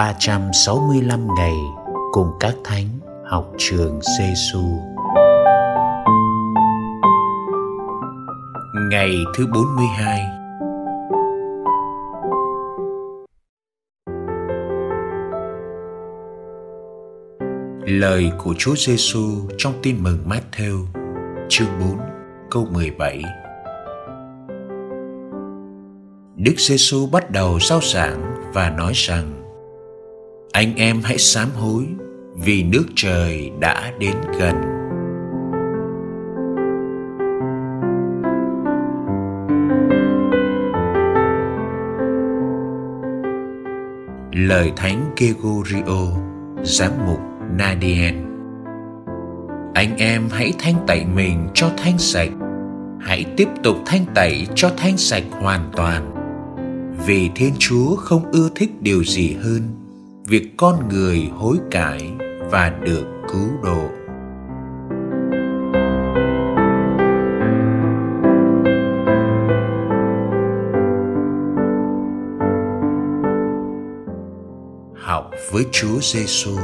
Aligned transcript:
365 0.00 1.26
ngày 1.36 1.56
cùng 2.12 2.30
các 2.40 2.54
thánh 2.64 2.86
học 3.24 3.52
trường 3.58 4.00
giê 4.02 4.32
-xu. 4.32 4.78
Ngày 8.90 9.16
thứ 9.36 9.46
42 9.46 10.20
Lời 17.86 18.32
của 18.38 18.54
Chúa 18.58 18.74
Giêsu 18.76 19.48
trong 19.58 19.72
Tin 19.82 19.96
mừng 20.02 20.18
Matthew, 20.28 20.84
chương 21.48 21.68
4 21.80 21.98
câu 22.50 22.66
17 22.70 23.22
Đức 26.36 26.54
Giêsu 26.58 27.06
bắt 27.06 27.30
đầu 27.30 27.58
giao 27.60 27.80
giảng 27.82 28.34
và 28.52 28.70
nói 28.70 28.92
rằng 28.94 29.39
anh 30.60 30.74
em 30.76 31.00
hãy 31.04 31.18
sám 31.18 31.48
hối 31.54 31.86
vì 32.34 32.62
nước 32.62 32.84
trời 32.94 33.50
đã 33.60 33.92
đến 33.98 34.14
gần. 34.38 34.56
Lời 44.32 44.72
Thánh 44.76 45.14
Gregorio, 45.16 46.06
giám 46.62 46.92
mục 47.06 47.20
Nadien. 47.58 48.14
Anh 49.74 49.96
em 49.96 50.28
hãy 50.30 50.52
thanh 50.58 50.74
tẩy 50.86 51.04
mình 51.14 51.48
cho 51.54 51.70
thanh 51.76 51.98
sạch. 51.98 52.30
Hãy 53.00 53.24
tiếp 53.36 53.48
tục 53.62 53.76
thanh 53.86 54.04
tẩy 54.14 54.46
cho 54.54 54.70
thanh 54.76 54.96
sạch 54.96 55.24
hoàn 55.30 55.70
toàn. 55.76 56.14
Vì 57.06 57.30
thiên 57.34 57.52
chúa 57.58 57.96
không 57.96 58.32
ưa 58.32 58.48
thích 58.54 58.70
điều 58.80 59.04
gì 59.04 59.36
hơn 59.42 59.79
việc 60.30 60.50
con 60.56 60.88
người 60.88 61.30
hối 61.36 61.56
cải 61.70 62.12
và 62.50 62.70
được 62.84 63.04
cứu 63.32 63.48
độ 63.64 63.88
học 74.94 75.30
với 75.52 75.64
Chúa 75.72 75.98
Giêsu. 76.00 76.56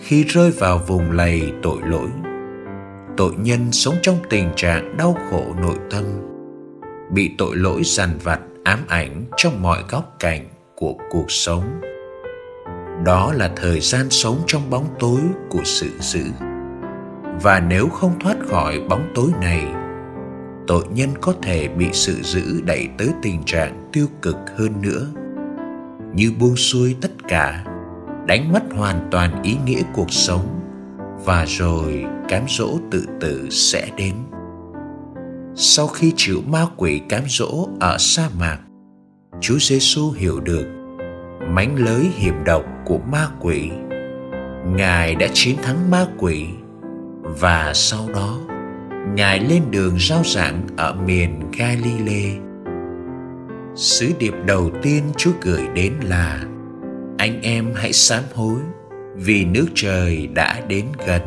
Khi 0.00 0.24
rơi 0.24 0.50
vào 0.50 0.78
vùng 0.78 1.10
lầy 1.10 1.52
tội 1.62 1.78
lỗi, 1.84 2.08
tội 3.16 3.32
nhân 3.38 3.72
sống 3.72 3.94
trong 4.02 4.16
tình 4.30 4.50
trạng 4.56 4.96
đau 4.96 5.16
khổ 5.30 5.44
nội 5.60 5.76
tâm, 5.90 6.04
bị 7.10 7.30
tội 7.38 7.56
lỗi 7.56 7.80
dằn 7.84 8.10
vặt 8.22 8.40
ám 8.64 8.78
ảnh 8.88 9.24
trong 9.36 9.62
mọi 9.62 9.78
góc 9.90 10.16
cạnh 10.18 10.46
của 10.76 10.94
cuộc 11.10 11.26
sống 11.28 11.80
đó 13.04 13.32
là 13.32 13.50
thời 13.56 13.80
gian 13.80 14.10
sống 14.10 14.40
trong 14.46 14.70
bóng 14.70 14.86
tối 14.98 15.20
của 15.48 15.62
sự 15.64 15.90
dữ. 16.00 16.24
Và 17.42 17.60
nếu 17.60 17.88
không 17.88 18.18
thoát 18.20 18.36
khỏi 18.48 18.80
bóng 18.88 19.12
tối 19.14 19.30
này, 19.40 19.66
tội 20.66 20.84
nhân 20.94 21.08
có 21.20 21.34
thể 21.42 21.68
bị 21.68 21.86
sự 21.92 22.14
dữ 22.22 22.60
đẩy 22.64 22.88
tới 22.98 23.08
tình 23.22 23.42
trạng 23.46 23.88
tiêu 23.92 24.06
cực 24.22 24.36
hơn 24.56 24.82
nữa. 24.82 25.06
Như 26.14 26.32
buông 26.40 26.56
xuôi 26.56 26.96
tất 27.00 27.10
cả, 27.28 27.64
đánh 28.26 28.52
mất 28.52 28.62
hoàn 28.76 29.08
toàn 29.10 29.42
ý 29.42 29.56
nghĩa 29.66 29.82
cuộc 29.94 30.12
sống, 30.12 30.60
và 31.24 31.44
rồi 31.48 32.04
cám 32.28 32.42
dỗ 32.48 32.78
tự 32.90 33.06
tử 33.20 33.48
sẽ 33.50 33.88
đến. 33.96 34.14
Sau 35.54 35.86
khi 35.86 36.12
chịu 36.16 36.42
ma 36.46 36.66
quỷ 36.76 37.00
cám 37.08 37.22
dỗ 37.28 37.68
ở 37.80 37.96
sa 37.98 38.28
mạc, 38.38 38.58
chúa 39.40 39.58
giêsu 39.60 40.10
hiểu 40.10 40.40
được 40.40 40.81
mánh 41.54 41.76
lới 41.76 42.04
hiểm 42.14 42.44
độc 42.44 42.64
của 42.84 42.98
ma 42.98 43.28
quỷ. 43.40 43.70
Ngài 44.66 45.14
đã 45.14 45.26
chiến 45.32 45.56
thắng 45.62 45.90
ma 45.90 46.06
quỷ, 46.18 46.46
và 47.22 47.72
sau 47.74 48.08
đó, 48.14 48.38
ngài 49.14 49.40
lên 49.40 49.62
đường 49.70 49.96
rao 49.98 50.22
giảng 50.24 50.62
ở 50.76 50.94
miền 51.06 51.50
galilee. 51.58 52.34
Sứ 53.74 54.12
điệp 54.18 54.34
đầu 54.46 54.70
tiên 54.82 55.02
chúa 55.16 55.30
gửi 55.42 55.62
đến 55.74 55.92
là, 56.02 56.40
anh 57.18 57.42
em 57.42 57.72
hãy 57.74 57.92
sám 57.92 58.22
hối 58.34 58.58
vì 59.14 59.44
nước 59.44 59.66
trời 59.74 60.26
đã 60.26 60.60
đến 60.68 60.86
gần. 61.06 61.22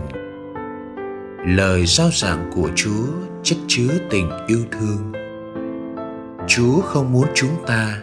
Lời 1.45 1.85
giao 1.85 2.09
giảng 2.13 2.51
của 2.55 2.69
chúa 2.75 3.05
chất 3.43 3.57
chứa 3.67 3.91
tình 4.09 4.29
yêu 4.47 4.61
thương. 4.71 5.11
Chúa 6.47 6.81
không 6.81 7.13
muốn 7.13 7.25
chúng 7.33 7.55
ta 7.67 8.01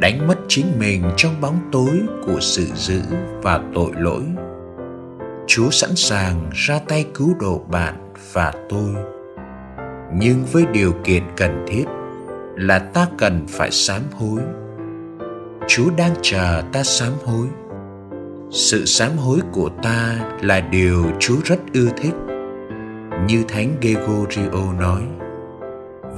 đánh 0.00 0.28
mất 0.28 0.38
chính 0.48 0.66
mình 0.78 1.02
trong 1.16 1.40
bóng 1.40 1.58
tối 1.72 2.00
của 2.26 2.40
sự 2.40 2.66
dữ 2.74 3.00
và 3.42 3.60
tội 3.74 3.90
lỗi. 3.96 4.22
Chúa 5.46 5.70
sẵn 5.70 5.90
sàng 5.96 6.50
ra 6.52 6.78
tay 6.88 7.06
cứu 7.14 7.34
độ 7.40 7.64
bạn 7.70 8.12
và 8.32 8.52
tôi. 8.68 8.94
Nhưng 10.14 10.44
với 10.52 10.64
điều 10.72 10.92
kiện 11.04 11.22
cần 11.36 11.64
thiết 11.68 11.84
là 12.56 12.78
ta 12.78 13.06
cần 13.18 13.46
phải 13.48 13.70
sám 13.70 14.02
hối. 14.12 14.40
Chúa 15.68 15.90
đang 15.96 16.14
chờ 16.22 16.62
ta 16.72 16.82
sám 16.82 17.12
hối. 17.24 17.46
Sự 18.50 18.84
sám 18.84 19.10
hối 19.16 19.40
của 19.52 19.70
ta 19.82 20.16
là 20.42 20.60
điều 20.60 21.04
chúa 21.20 21.36
rất 21.44 21.58
ưa 21.72 21.88
thích. 21.96 22.14
Như 23.26 23.44
thánh 23.48 23.76
gregorio 23.80 24.72
nói 24.80 25.02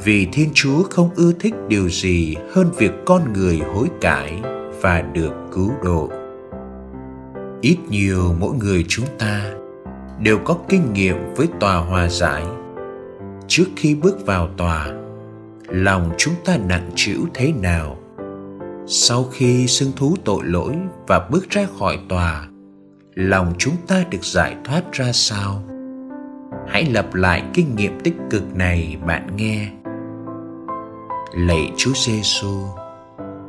vì 0.04 0.28
thiên 0.32 0.50
chúa 0.54 0.82
không 0.82 1.10
ưa 1.16 1.32
thích 1.32 1.54
điều 1.68 1.88
gì 1.88 2.36
hơn 2.52 2.70
việc 2.78 2.92
con 3.06 3.32
người 3.32 3.60
hối 3.74 3.88
cải 4.00 4.42
và 4.80 5.02
được 5.02 5.32
cứu 5.52 5.72
độ. 5.84 6.10
Ít 7.60 7.76
nhiều 7.88 8.34
mỗi 8.40 8.54
người 8.56 8.84
chúng 8.88 9.06
ta 9.18 9.52
đều 10.20 10.38
có 10.38 10.58
kinh 10.68 10.92
nghiệm 10.92 11.16
với 11.36 11.48
tòa 11.60 11.76
hòa 11.76 12.08
giải. 12.08 12.44
Trước 13.48 13.64
khi 13.76 13.94
bước 13.94 14.26
vào 14.26 14.48
tòa, 14.56 14.86
lòng 15.68 16.10
chúng 16.18 16.34
ta 16.44 16.56
nặng 16.68 16.90
trĩu 16.94 17.20
thế 17.34 17.52
nào? 17.62 17.96
Sau 18.86 19.24
khi 19.24 19.66
xưng 19.66 19.92
thú 19.96 20.14
tội 20.24 20.44
lỗi 20.44 20.74
và 21.06 21.28
bước 21.30 21.50
ra 21.50 21.66
khỏi 21.78 21.98
tòa, 22.08 22.48
lòng 23.14 23.52
chúng 23.58 23.76
ta 23.86 24.04
được 24.10 24.24
giải 24.24 24.56
thoát 24.64 24.92
ra 24.92 25.12
sao? 25.12 25.62
Hãy 26.68 26.84
lặp 26.84 27.14
lại 27.14 27.42
kinh 27.54 27.76
nghiệm 27.76 28.00
tích 28.00 28.14
cực 28.30 28.56
này 28.56 28.96
bạn 29.06 29.28
nghe 29.36 29.68
lạy 31.32 31.72
Chúa 31.76 31.92
Giêsu, 31.94 32.64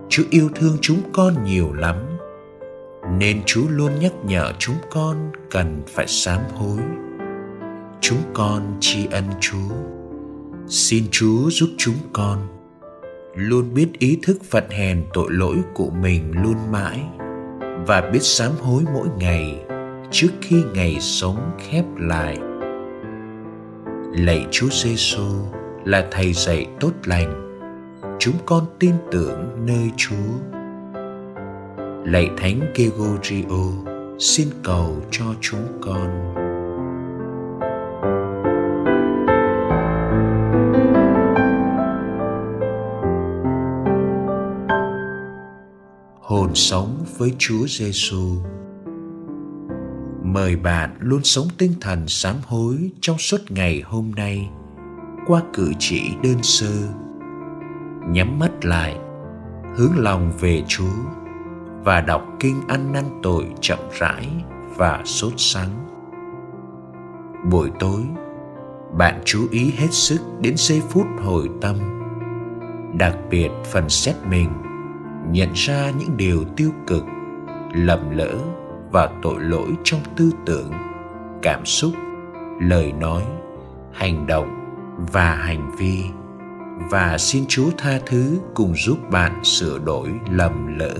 Chúa 0.10 0.24
yêu 0.30 0.50
thương 0.56 0.78
chúng 0.82 1.02
con 1.14 1.44
nhiều 1.44 1.74
lắm, 1.74 1.96
nên 3.20 3.42
Chúa 3.46 3.68
luôn 3.70 4.00
nhắc 4.00 4.14
nhở 4.26 4.54
chúng 4.60 4.76
con 4.92 5.32
cần 5.52 5.82
phải 5.88 6.08
sám 6.08 6.42
hối. 6.56 6.80
Chúng 8.02 8.18
con 8.34 8.78
tri 8.80 9.08
ân 9.12 9.24
Chúa. 9.40 9.76
Xin 10.68 11.04
Chúa 11.12 11.50
giúp 11.50 11.70
chúng 11.78 11.96
con 12.14 12.48
luôn 13.36 13.74
biết 13.74 13.88
ý 14.00 14.20
thức 14.24 14.38
phận 14.50 14.70
hèn 14.70 15.04
tội 15.14 15.28
lỗi 15.32 15.58
của 15.74 15.90
mình 15.90 16.32
luôn 16.44 16.72
mãi 16.72 17.04
và 17.88 18.10
biết 18.14 18.22
sám 18.22 18.52
hối 18.62 18.84
mỗi 18.94 19.08
ngày 19.18 19.66
trước 20.12 20.32
khi 20.42 20.64
ngày 20.74 20.98
sống 21.00 21.52
khép 21.60 21.86
lại. 21.98 22.38
Lạy 24.14 24.46
Chúa 24.52 24.70
Giêsu 24.72 25.28
là 25.86 26.08
thầy 26.12 26.34
dạy 26.34 26.68
tốt 26.80 26.92
lành 27.06 27.49
chúng 28.20 28.36
con 28.46 28.66
tin 28.80 28.96
tưởng 29.12 29.66
nơi 29.66 29.92
Chúa. 29.98 30.16
Lạy 32.06 32.30
Thánh 32.38 32.74
Gregorio, 32.76 33.94
xin 34.20 34.48
cầu 34.64 35.02
cho 35.12 35.26
chúng 35.42 35.80
con. 35.82 36.36
Hồn 46.22 46.56
sống 46.56 47.06
với 47.18 47.34
Chúa 47.38 47.68
Giêsu. 47.68 48.36
Mời 50.24 50.56
bạn 50.56 50.96
luôn 51.00 51.24
sống 51.24 51.48
tinh 51.58 51.74
thần 51.82 52.08
sám 52.08 52.36
hối 52.44 52.92
trong 53.02 53.18
suốt 53.18 53.42
ngày 53.50 53.82
hôm 53.86 54.12
nay 54.16 54.50
qua 55.28 55.42
cử 55.54 55.72
chỉ 55.80 56.02
đơn 56.24 56.44
sơ 56.44 57.09
nhắm 58.12 58.40
mắt 58.40 58.66
lại, 58.66 58.98
hướng 59.76 59.98
lòng 59.98 60.32
về 60.40 60.64
chúa 60.68 60.96
và 61.84 62.02
đọc 62.02 62.26
kinh 62.40 62.56
ăn 62.68 62.92
năn 62.94 63.04
tội 63.24 63.46
chậm 63.62 63.80
rãi 64.00 64.30
và 64.76 65.02
sốt 65.06 65.34
sắng. 65.38 65.70
Buổi 67.52 67.72
tối, 67.80 68.02
bạn 68.98 69.22
chú 69.26 69.48
ý 69.52 69.74
hết 69.78 69.92
sức 69.92 70.22
đến 70.40 70.54
giây 70.58 70.82
phút 70.90 71.06
hồi 71.24 71.50
tâm, 71.62 71.76
đặc 72.94 73.16
biệt 73.30 73.50
phần 73.72 73.90
xét 73.90 74.16
mình, 74.30 74.50
nhận 75.32 75.50
ra 75.54 75.92
những 76.00 76.18
điều 76.18 76.44
tiêu 76.56 76.70
cực, 76.88 77.04
lầm 77.74 78.10
lỡ 78.10 78.36
và 78.92 79.10
tội 79.22 79.40
lỗi 79.40 79.70
trong 79.84 80.00
tư 80.16 80.32
tưởng, 80.46 80.72
cảm 81.42 81.66
xúc, 81.66 81.94
lời 82.60 82.92
nói, 82.92 83.24
hành 83.94 84.28
động 84.28 84.50
và 85.12 85.36
hành 85.36 85.72
vi 85.78 86.04
và 86.92 87.18
xin 87.18 87.46
Chúa 87.48 87.72
tha 87.78 88.00
thứ 88.06 88.40
cùng 88.54 88.74
giúp 88.86 88.98
bạn 89.12 89.44
sửa 89.44 89.80
đổi 89.80 90.10
lầm 90.32 90.80
lỡ. 90.80 90.96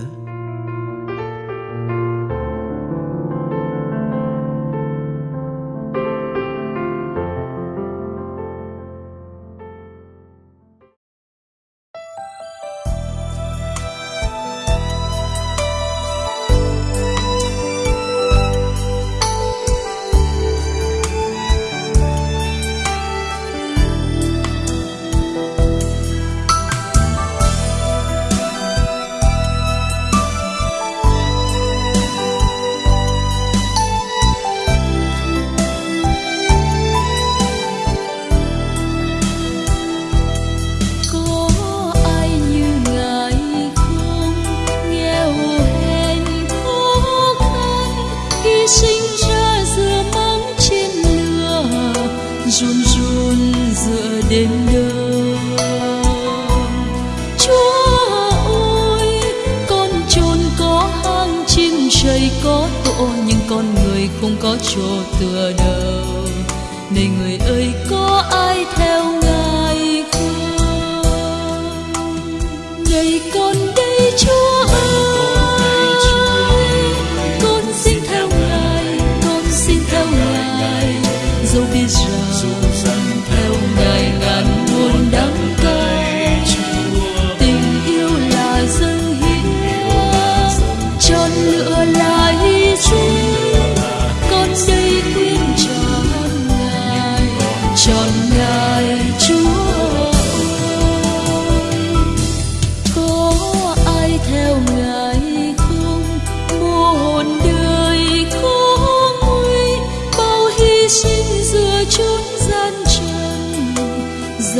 Chỗ 64.62 65.02
tựa 65.20 65.52
đầu 65.58 66.26
này 66.90 67.08
người 67.18 67.38
ơi, 67.38 67.72
có 67.90 68.24
ai 68.30 68.64
theo 68.76 69.04
ngài 69.22 70.04
không? 70.12 70.62
Này 72.90 73.20
con 73.34 73.56
đây, 73.76 74.12
chúa 74.18 74.66
ơi, 74.72 75.88
con 77.42 77.64
xin 77.74 77.98
theo 78.08 78.28
ngài, 78.28 78.98
con 79.22 79.42
xin 79.50 79.78
theo 79.90 80.06
ngài. 80.06 80.94
Dẫu 81.44 81.64
biết 81.74 81.86
rằng 82.84 83.06
theo 83.30 83.52
ngài 83.76 84.12
ngàn 84.20 84.66
muôn 84.72 85.10
đắng 85.12 85.54
cay. 85.62 86.40
Tình 87.38 87.62
yêu 87.86 88.10
là 88.30 88.62
dâng 88.80 89.14
hiến 89.20 89.44
chọn 91.00 91.30
lựa 91.30 91.84
là 91.84 92.19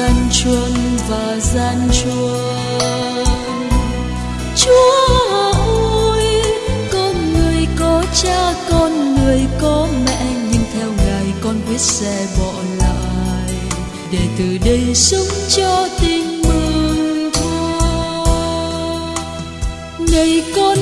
gian 0.00 0.28
chuông 0.32 0.96
và 1.08 1.36
gian 1.40 1.76
chuông. 1.92 3.26
Chúa 4.56 5.52
ơi 6.12 6.42
con 6.92 7.32
người 7.32 7.66
có 7.78 8.04
cha 8.22 8.54
con 8.70 9.14
người 9.14 9.40
có 9.60 9.88
mẹ, 10.06 10.22
nhưng 10.52 10.62
theo 10.74 10.88
ngài 10.98 11.24
con 11.40 11.60
quyết 11.68 11.80
sẽ 11.80 12.26
bỏ 12.38 12.52
lại. 12.78 13.54
Để 14.12 14.18
từ 14.38 14.58
đây 14.64 14.94
sống 14.94 15.26
cho 15.48 15.88
tình 16.00 16.42
mừng 16.42 17.30
thôi 17.32 19.14
này 20.12 20.42
con 20.56 20.78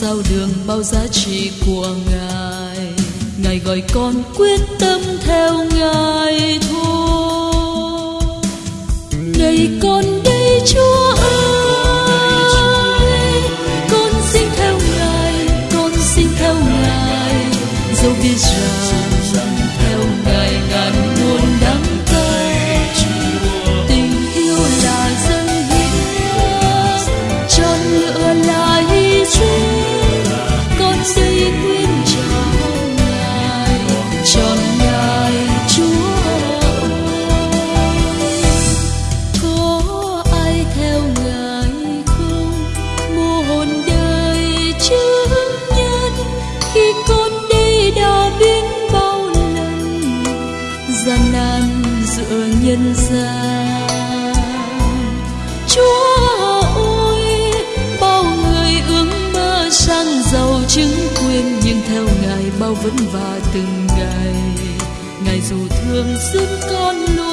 sao 0.00 0.16
đường 0.30 0.50
bao 0.66 0.82
giá 0.82 1.06
trị 1.12 1.50
của 1.66 1.94
ngài. 2.10 2.92
Ngài 3.42 3.58
gọi 3.58 3.82
con 3.94 4.14
quyết 4.36 4.60
tâm 4.78 5.00
theo 5.20 5.54
ngài 5.76 6.58
thôi. 6.70 8.22
Này 9.38 9.68
con 9.82 9.95
nhân 52.66 52.94
gian. 52.94 54.34
Chúa 55.68 56.60
ơi, 56.76 57.52
bao 58.00 58.24
người 58.24 58.72
ước 58.88 59.06
mơ 59.34 59.68
sang 59.70 60.22
giàu 60.32 60.60
chứng 60.68 60.94
quyền, 61.16 61.60
nhưng 61.64 61.80
theo 61.88 62.04
ngài 62.22 62.44
bao 62.60 62.74
vẫn 62.74 62.96
vả 63.12 63.38
từng 63.54 63.86
ngày. 63.86 64.34
Ngài 65.24 65.40
dù 65.40 65.56
thương 65.68 66.16
giúp 66.32 66.48
con 66.70 66.96
luôn 67.16 67.25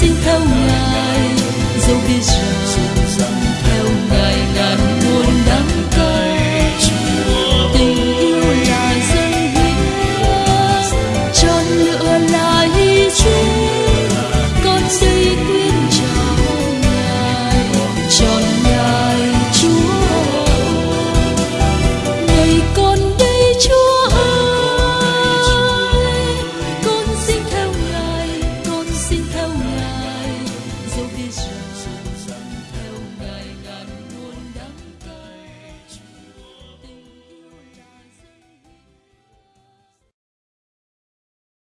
xin 0.00 0.12
theo 0.24 0.40
ngài 0.40 1.20
dẫu 1.78 1.96
biết 2.08 2.22
rằng 2.22 2.69